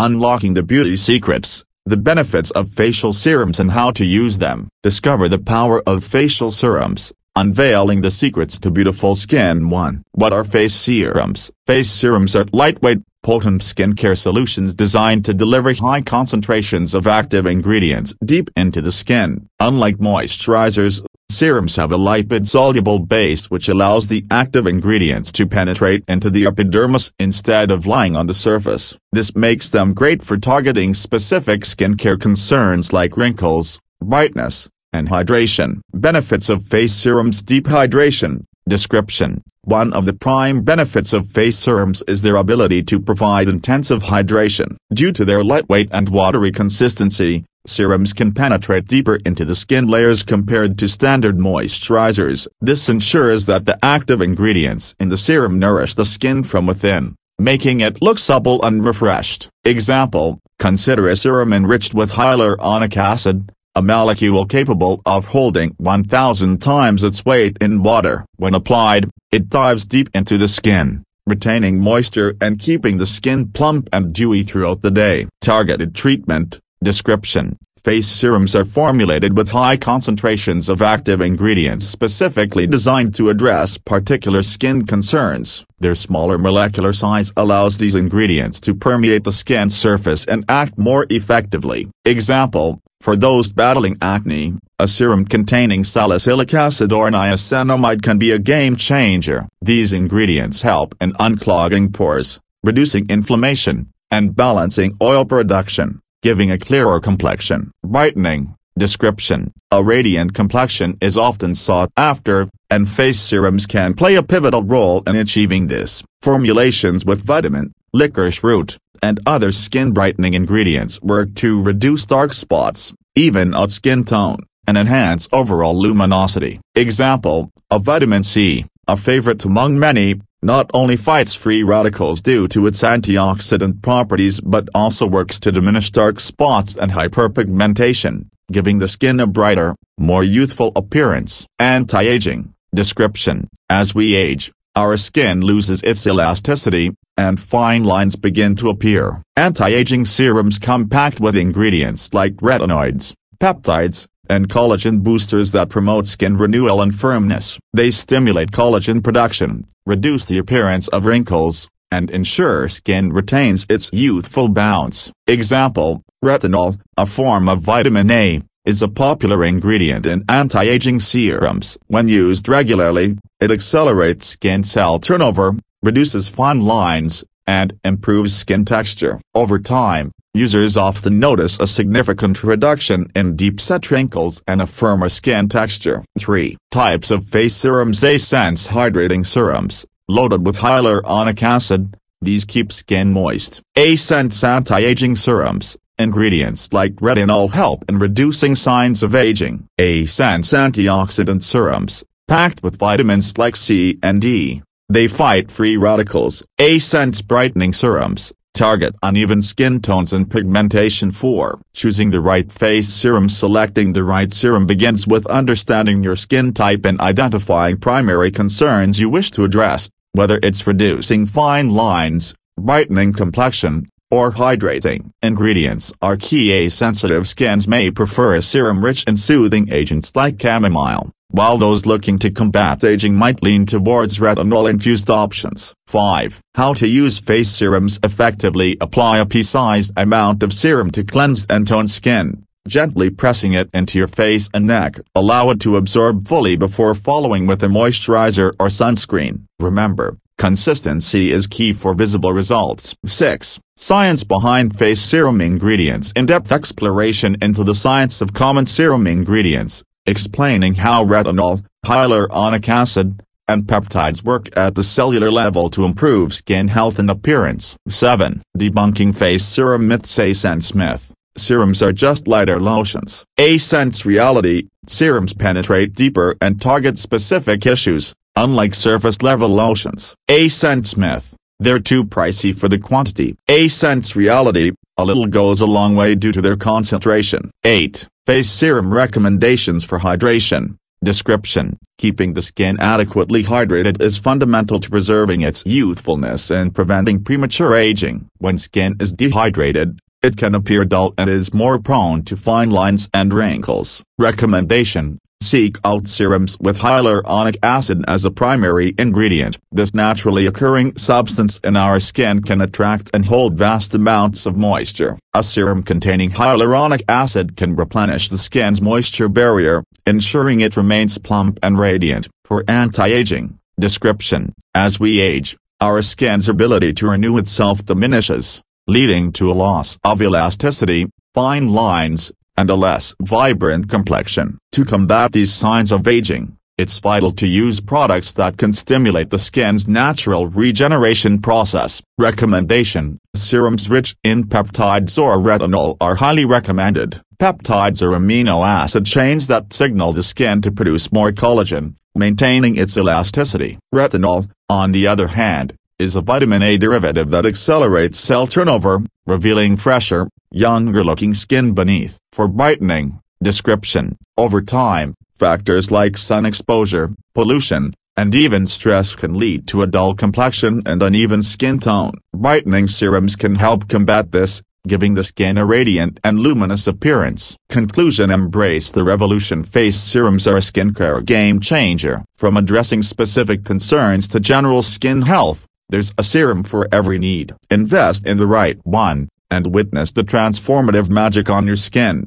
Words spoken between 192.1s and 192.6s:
these